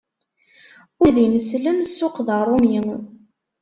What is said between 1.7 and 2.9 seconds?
ssuq d aṛumi.